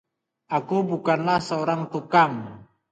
Aku 0.57 0.77
bukanlah 0.89 1.37
seorang 1.49 1.81
tukang. 1.93 2.33